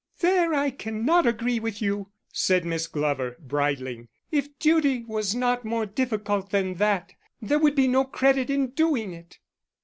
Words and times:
"There 0.21 0.51
I 0.55 0.71
cannot 0.71 1.27
agree 1.27 1.59
with 1.59 1.79
you," 1.79 2.09
said 2.33 2.65
Miss 2.65 2.87
Glover, 2.87 3.37
bridling. 3.39 4.07
"If 4.31 4.57
duty 4.57 5.05
was 5.05 5.35
not 5.35 5.63
more 5.63 5.85
difficult 5.85 6.49
than 6.49 6.73
that 6.77 7.13
there 7.39 7.59
would 7.59 7.75
be 7.75 7.87
no 7.87 8.05
credit 8.05 8.49
in 8.49 8.71
doing 8.71 9.13
it." 9.13 9.37